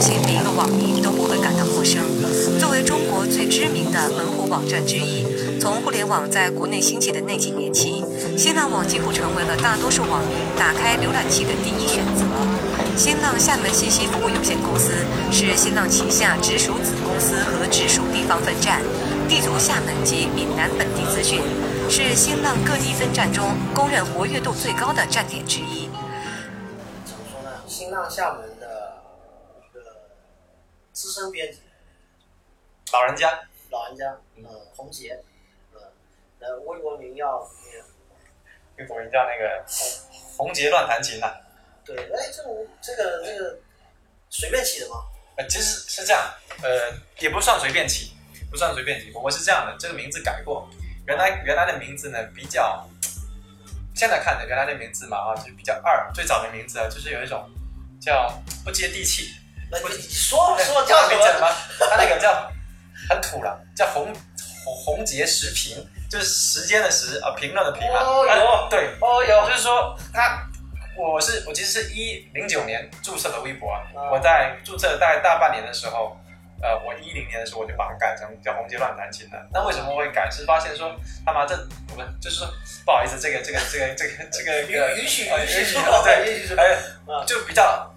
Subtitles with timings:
[0.00, 2.02] 相信每一个网民都不会感到陌生。
[2.58, 5.26] 作为中国最知名的门户网站之一，
[5.60, 8.02] 从互联网在国内兴起的那几年起，
[8.34, 12.24] 新浪网几乎成为了大多数网民打开浏览器的第一选择。
[12.96, 14.90] 新浪厦门信息服务有限公司
[15.30, 18.80] 是新浪旗下直属子公司和直属地方分站，
[19.28, 21.42] 地足厦门及闽南本地资讯，
[21.90, 25.90] 是新浪各地分站中公认活跃度最高的站点之一。
[27.04, 27.50] 怎么说呢？
[27.68, 28.48] 新浪厦门
[31.00, 31.62] 资深编辑，
[32.92, 34.44] 老人家，老人家，嗯，
[34.76, 35.18] 洪杰，
[35.72, 35.80] 嗯，
[36.40, 37.86] 呃，微博名要那个，
[38.76, 39.64] 微博名叫那个
[40.36, 41.34] 红杰乱弹琴呐、
[41.86, 43.58] 对，哎，这个这个这个
[44.28, 44.96] 随便起的吗？
[45.38, 46.22] 呃，其实是这样，
[46.62, 48.12] 呃，也不算随便起，
[48.50, 49.10] 不算随便起。
[49.14, 50.68] 我是这样的，这个名字改过，
[51.06, 52.86] 原来原来的名字呢比较，
[53.94, 56.12] 现在看的原来的名字嘛啊，就比较二。
[56.12, 57.50] 最早的名字啊，就是有一种
[57.98, 59.39] 叫不接地气，
[59.78, 61.48] 说说叫什么？
[61.78, 62.50] 他那个叫
[63.08, 64.12] 很土了，叫红
[64.64, 68.02] 红红杰时评，就是时间的时啊，评论的评啊。
[68.02, 70.42] 哦有呃对，哦，有就是说他，
[70.96, 73.70] 我是我其实是一零九年注册的微博
[74.12, 76.16] 我在注册大概大半年的时候，
[76.62, 79.48] 呃，我一零年的时候我就把它改成叫红杰乱弹琴了。
[79.52, 80.28] 那为什么会改？
[80.30, 81.56] 是发现说他妈这
[81.88, 82.46] 不就是说
[82.84, 86.74] 不好意思，这个这个这个这个这个允允许呃允许允许说对，允许说哎
[87.06, 87.89] 啊就比较。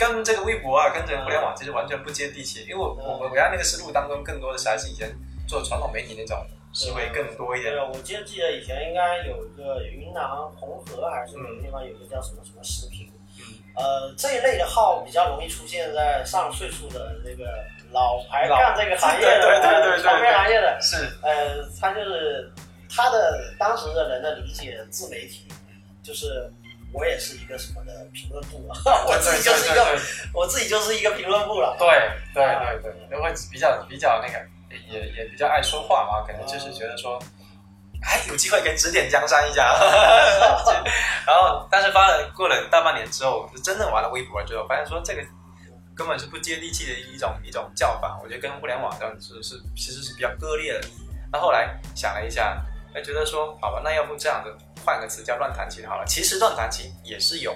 [0.00, 3.04] 跟这个微博啊，跟这个互联网其实完全不接地气，因为我嗯。
[3.04, 5.14] 我我原来那个思路当中，更多的是还是以前
[5.46, 7.74] 做传统媒体那种思维更多一点。
[7.74, 7.78] 对。
[7.78, 13.44] 啊，我记得记得以前应该有一个云南红河还是哪个地方有个叫什么什么视频，嗯。
[13.76, 17.44] 呃，这一类的号比较容易出现在上岁数的那个
[17.92, 22.50] 老牌老干这个行业的，对对对对对传媒行业的，是，呃，他就是
[22.88, 25.46] 他的当时的人的理解自媒体，
[26.02, 26.50] 就是
[26.92, 28.74] 我也是一个什么的评论部啊，
[29.06, 29.98] 我自己就是一个
[30.34, 31.88] 我自己就是一个评论部了，对
[32.34, 32.44] 对
[32.82, 34.38] 对对，因为比较比较那个，
[34.88, 37.18] 也也比较爱说话嘛，可能就是觉得说，
[38.02, 39.72] 哎，有机会可以指点江山一下。
[41.26, 45.22] 然后，但是发了过了大半年之后，就真正玩了微博之后，发现说这个
[45.94, 50.80] 根本是不接地气的一种一种叫法，我觉得跟互联网上是是其实是比较割裂的。
[51.32, 52.60] 那后来想了一下，
[52.94, 54.52] 哎，觉得说好吧，那要不这样子
[54.84, 56.04] 换个词叫乱弹琴好了。
[56.06, 57.54] 其实乱弹琴也是有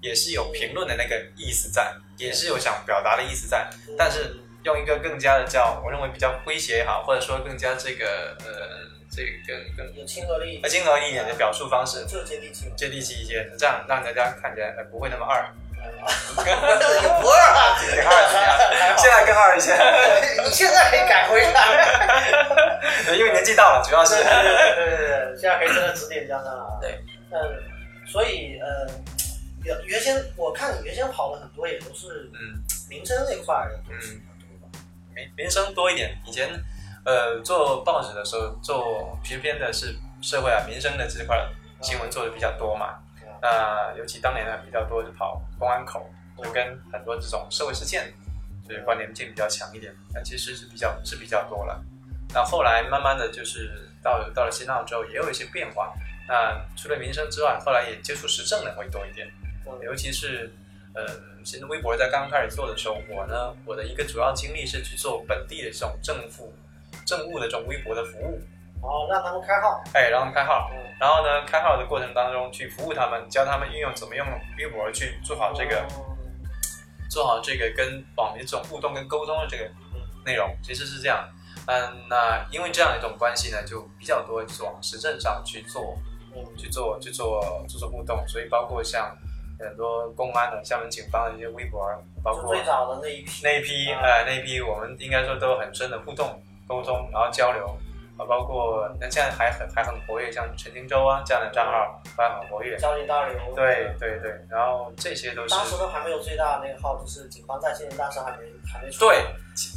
[0.00, 15.46] 也是有评论的那个意思在，也是有想表达的意思在，但是用一个更加的叫我认为比较诙谐也好，或者说更加这个呃这个更更有亲和力呃，亲和一点的表述方式，就接地气，接地气一些，这样让大家看起来呃不会那么二，
[17.02, 18.38] 有不二啊，更二一些，
[19.02, 23.12] 现在更二一些，你 现在可以改回来。
[23.16, 26.78] 因为年纪大了，主要是对对对现在可以真的指点江山了啊。
[26.80, 28.86] 对，嗯，所以呃，
[29.64, 34.78] 原原先我看你原先跑的很多也都是嗯民生那块的东西比较多吧？
[35.14, 36.16] 民民生多一点。
[36.26, 36.48] 以前
[37.04, 41.44] 呃做报纸的时候，做偏偏的是社会啊民生的这块
[41.80, 42.98] 新闻做的比较多嘛。
[43.40, 46.08] 那尤其当年呢比较多就跑公安口，
[46.42, 48.12] 就跟很多这种社会事件，
[48.68, 49.94] 就是关联性比较强一点。
[50.12, 51.82] 但其实是比较是比较多了。
[52.34, 55.92] 那后来慢慢的就是到了到了新浪之后，也有一些变化。
[56.28, 59.28] 那除了民生之外，后来也接触时政的会多一点。
[59.82, 60.52] 尤其是
[60.94, 61.06] 呃，
[61.44, 66.52] 其实微博在刚刚开始做的时候，我呢，我的一个主要经历是去做本地的这种政府
[67.06, 68.40] 政务的这种微博的服务，
[68.82, 69.82] 哦，让他们开号。
[69.94, 74.26] 哎，让他们开号，嗯，然后呢，开号的过程当中去服务他们，教他们运用怎么用
[74.58, 76.11] 微博去做好这个哦
[77.12, 79.70] 做好这个跟网民这种互动跟沟通的这个
[80.24, 81.28] 内容，其实是这样。
[81.66, 85.94] 嗯，那因为这样一种关系呢，就比较多就是往实政上去做，
[86.34, 89.14] 嗯去做去做做做互动，所以包括像
[89.58, 91.86] 很多公安的、厦门警方的一些微博，
[92.22, 93.42] 包括最早的那一批。
[93.44, 97.78] 那一批啊呃那一批，我们应该说都有很深的互动沟通，然后交流
[98.22, 102.76] 啊，包括那现在还很还很活跃，像陈金洲啊这样的账号还很活跃。
[102.76, 103.38] 交警大流。
[103.54, 108.38] 对对对，然后这些都是当时都还没有最大的那个号，就是警方在线，当时还没
[108.72, 109.00] 还没出。
[109.00, 109.24] 对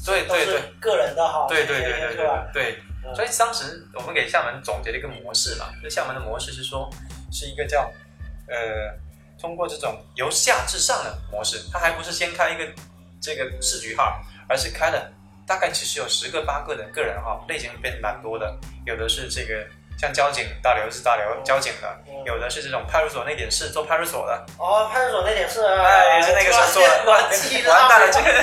[0.06, 1.48] 对对对个人的号。
[1.48, 2.52] 对对对对对？
[2.54, 6.90] 对，嗯所以当时我们给厦门总结了一个模式嘛，就厦门的模式是说
[7.32, 7.92] 是一个叫
[8.48, 8.56] 呃
[9.40, 12.66] 通过这种由下至上的模式，它还不是先开一个
[13.22, 15.12] 这个市局号，而是开了
[15.48, 18.56] 大概其实有十个八个的个人哦，类型变蛮多的，
[18.86, 19.66] 有的是这个
[19.98, 28.36] 像交警大刘是大刘交警的，嗯有的是这种派出所那点事做派出所的，哦，派出所那点事，哎，也是那个时候做的，完蛋了，这个。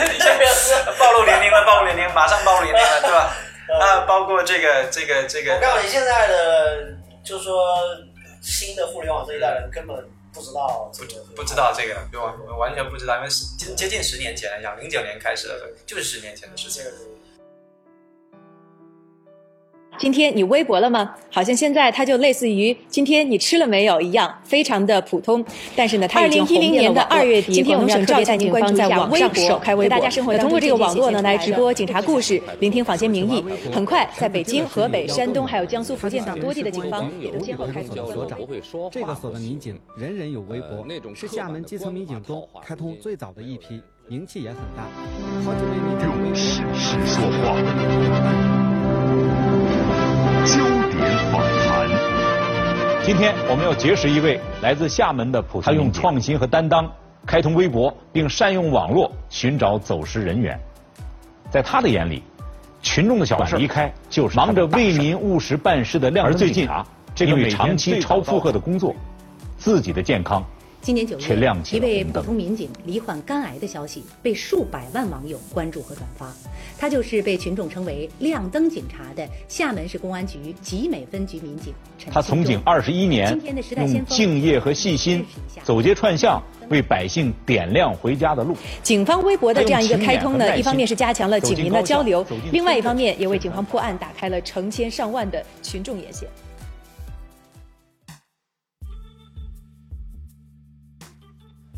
[0.98, 3.34] 暴露年龄了，暴露年龄，马上暴露年龄了， 对吧？
[3.80, 6.86] 啊，包括这个这个这个我告诉你，现在的
[7.24, 7.76] 就是说
[8.40, 9.96] 新的互联网这一代人根本
[10.32, 12.34] 不知道这不个不知道这个，对吧？
[12.58, 16.90] 完全不知道，因为是接接近十年前了讲，零九年开始的，就是十年前的事情这。
[16.90, 16.96] 个
[19.98, 21.14] 今天你微博了吗？
[21.30, 25.44] 好像现在它就类似于今天你吃了没有一样，非常的普通。
[25.76, 33.44] 但是呢，它已经红遍了网络2010年的二月底今天我们省特别带赵警方您关注一下在网上微博，首开微博大家生活通过这个网络呢来直播警察故事，聆听坊间民意。
[33.72, 38.38] 很快，在北京、河北、山东还有江苏、福建等多地的警方也都先后开通了所长
[38.90, 44.82] 这个所的民警人人有微博呃，是厦门基层民警中开通最早的一批，名气也很大。
[45.44, 48.61] 好几位民警微博用事实说话，
[53.04, 56.88] 今天我们要结识一位来自厦门的普通他用创新和担当
[57.26, 60.56] 开通微博，并善用网络寻找走失人员。
[61.50, 62.22] 在他的眼里，
[62.80, 66.86] 群众的小事离开就是忙着为民务实办事的亮灯警察。
[67.12, 68.94] 这个长期超负荷的工作，
[69.58, 70.44] 自己的健康
[70.82, 76.28] 今年九月一位普通民警罹患肝癌的消息被数百万网友关注和转发。
[76.76, 83.38] 他就是被群众称为“亮灯警察”的厦门市公安局集美分局民警陈他从警二十一年
[84.08, 85.24] 敬业和细心
[85.62, 88.56] 走街串巷，为百姓点亮回家的路。
[88.82, 96.28] 警方微博的这样一个开通呢，一方面是加强了警民的交流另外一方面也为警方破案打开了成千上万的群众眼线。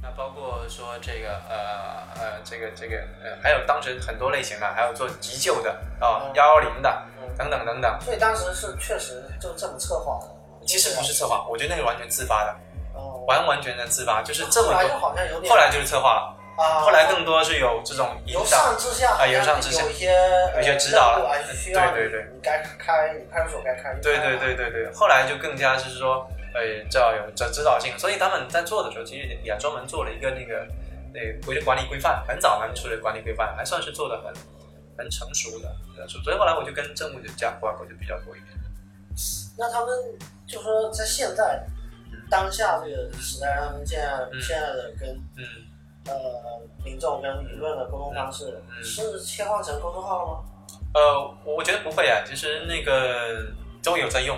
[0.05, 7.99] 那包括说这个呃呃这个这个呃，还有当时很多类型的，还有做急救的啊嗯幺幺零的嗯等等等等。
[8.03, 10.29] 所以当时是确实就这么策划的。
[10.67, 12.57] 其实不是策划，我觉得那个完全自发的，
[12.95, 14.89] 哦，完完全全自发，就是这么后来。
[14.99, 18.75] 好像有点，后来就是策划了，啊，后来更多是有这种引由上。
[18.79, 20.15] 至下啊由上至下有一些
[20.55, 21.37] 有一些指导了
[21.67, 30.67] 对对对你该开，你派出所该开，对对对对对，后来就更加就是说，呃，这要有这指导性，所以他们在做的时候，其实也专门做了一个那个
[31.13, 34.33] 那规管理规范，很早他们出的管理规范，还算是做的很
[34.97, 38.55] 很成熟的，所以后来我就跟政务就这样挂钩就比较多一点。
[39.59, 39.95] 那他们
[40.47, 41.65] 就说在现在
[42.31, 44.41] 当下这个时代，他们现在、嗯。
[44.41, 45.45] 现在的跟嗯，
[46.07, 48.83] 呃民众跟舆论的沟通方式、嗯。
[48.83, 50.45] 是切换成公众号了吗？
[50.95, 53.53] 呃，我觉得不会啊，其实那个
[53.83, 54.37] 都有在用，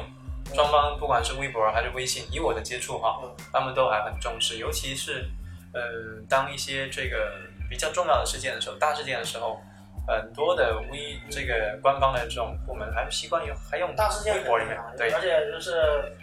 [0.55, 3.31] 双方不管是微博还是微信，以我的接触哈，嗯。
[3.53, 5.29] 他们都还很重视，尤其是
[5.73, 5.81] 呃，
[6.29, 7.33] 当一些这个
[7.69, 9.61] 比较重要的事件的时候，大事件的时候，
[10.07, 15.11] 很多的微这个官方的这种部门还是习惯用还用大事件微博里面，对。
[15.11, 16.17] 而且就是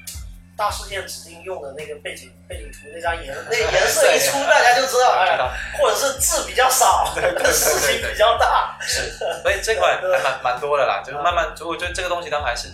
[0.56, 5.38] 大事件指定用的那个背景背景图那张颜那个颜色一出，大家就知道，哎，
[5.80, 9.10] 或者是字比较少， 对对对对 事情比较大，是，
[9.42, 12.69] 所以这块还蛮蛮多的啦，就是慢慢，我觉得这个东西他们还是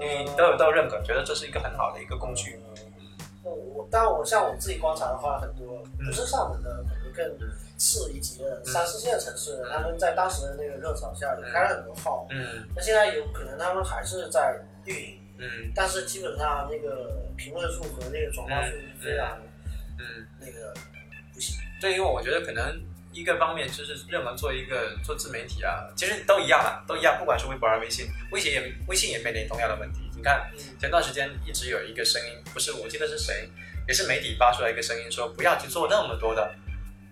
[0.00, 2.58] 因为都有都有认可，觉得这是一个很好的一个工具。
[3.42, 12.68] 我我，但我像我自己观察的话，很多不是厦门的，可能更次一级的三四线城市，他们在当时的那个热潮下也开了很多号，嗯。
[12.74, 15.72] 那现在有可能他们还是在运营，嗯。
[15.74, 19.38] 但是基本上那个评论数和那个转化数非常
[19.98, 20.74] 嗯，那个
[21.32, 21.56] 不行。
[21.80, 22.78] 对，因为我觉得可能
[23.12, 30.08] 一个方面就是任何做一个做自媒体啊，其实都一样啊，都一样，不管是微博还是微信，微信也微信也面临同样的问题。
[30.16, 33.50] 你看前段时间一直有一个声音，不是我记得是谁，
[33.88, 36.54] 也是媒体发出来一个声音说，不要去做那么多的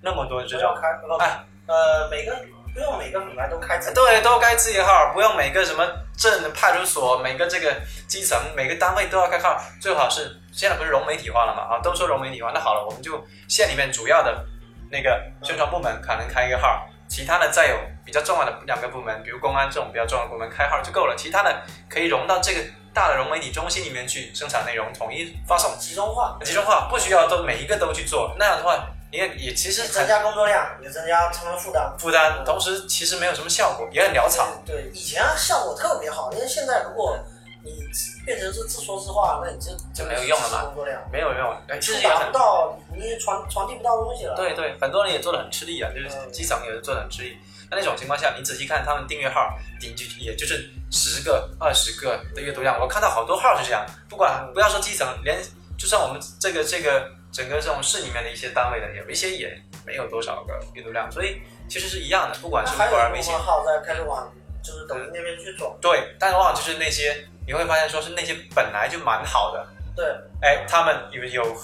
[0.03, 2.37] 那么多的这种，开，呃哎，呃，每个
[2.73, 5.85] 不用每个品牌都开自对，都开自己号，不用每个什么
[6.17, 7.75] 镇、派出所，每个这个
[8.07, 11.63] 基层、每个单位都要开号，最好是现在不是融媒体化了嘛？
[11.63, 14.45] 啊，都说融媒体化，那好了，我们就县里面主要的
[14.91, 22.61] 那个宣传部门可能开一个号，其他的再有比较重要的两个部门，比如公安这种比较重要的部门开号就够了，其他的可以融到这个
[22.95, 31.95] 大的融媒体中心里面去生产内容，统一发送，集中化，集中化，不需要都每一个都去做，那样的话，你也也其实增加工作量，也增加他们负担。
[31.99, 34.47] 负担，同时其实没有什么效果，也很潦草。
[34.67, 37.19] 对，以前效果特别好，因为现在如果
[37.63, 37.87] 你
[38.29, 40.71] 变成是自说自话，那你就就没有用了嘛
[41.11, 44.37] 没有没有，哎，其实也达很不到，你也传传递不到东西了。
[44.37, 47.39] 对对，很多人也做的很吃力啊，就是嗯基层也是做的很吃力。
[47.71, 52.79] 那那种情况下，你仔细看他们订阅号，顶就也就是十个、二十个的阅读量。
[52.79, 55.41] 我看到好多号是这样，不管不要说基层，连
[55.79, 62.77] 就算我们这个这个整个这种市里面的一些单位的，有一些也没有多少个阅读量，所以其实是一样的，不管是
[63.15, 63.33] 微信。
[63.33, 64.31] 号在开始往
[64.63, 65.77] 就是抖音那边去走。
[65.81, 70.05] 对，但往往就是那些你会发现说是那些本来就蛮好的，对，
[70.41, 71.57] 哎，他们有有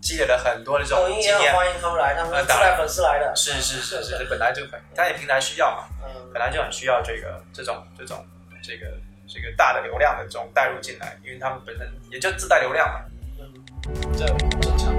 [0.00, 3.34] 积累了很多的这抖音也很种经验，欢迎他们来，他们呃当然是自带粉丝来的。
[3.34, 5.84] 是是是是，这本来就很，但也平台需要嘛。
[6.04, 8.24] 嗯，本来就很需要这个这种这种
[8.62, 8.86] 这个
[9.28, 13.00] 这个大的流量的这种带入进来，因为他们本身也就自带流量嘛。
[14.16, 14.94] 这很正常。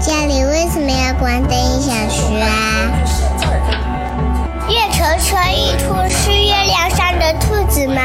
[0.00, 3.93] 家里为什么要关灯一小时啊？
[5.04, 8.00] 月球车一兔是月亮上的兔子吗？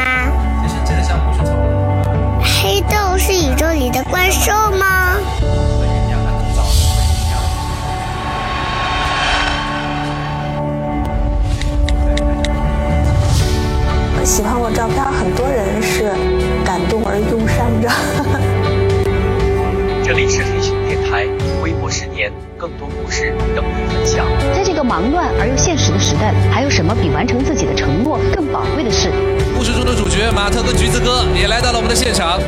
[0.62, 1.56] 其实这个项目是从
[2.44, 5.16] 黑洞是宇宙里的怪兽吗？
[14.22, 16.12] 喜欢我照片，很多人是
[16.66, 17.88] 感动而忧伤着。
[20.04, 21.26] 这里是黑熊电台，
[21.62, 24.26] 微博十年，更多故事等你分享。
[24.82, 29.10] 忙乱而又现实的时代，还有什么比完成自己的承诺更宝贵的事？
[29.56, 32.40] 故事中的主角马特跟橘子哥也来到了我们的现场。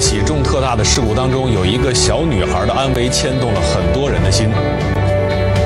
[0.00, 4.48] 起重特大的事故当中，有一个小女孩的安危牵动了很多人的心。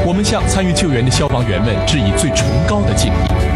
[0.05, 3.54] 我们向参与救援的消防员们致以最崇高的敬意。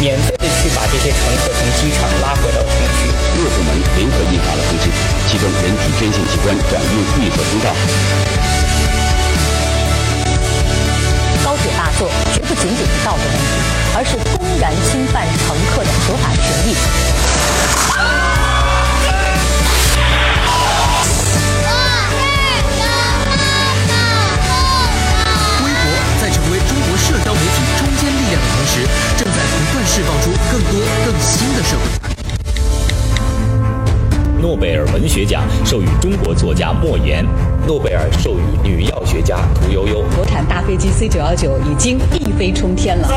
[0.00, 3.12] 免费的去把这些乘客从机场拉回到城区。
[3.36, 4.88] 各部门联合印发了通知，
[5.28, 6.88] 其中人体捐献器官转运
[7.20, 7.68] 绿色通道。
[11.44, 13.44] 高铁大作绝不仅仅是道德问题，
[13.94, 16.74] 而是公然侵犯乘客的合法权益。
[35.00, 37.24] 文学奖授予中国作家莫言，
[37.66, 40.04] 诺贝尔授予女药学家屠呦呦。
[40.14, 43.08] 国产大飞机 C 九幺九已经一飞冲天了。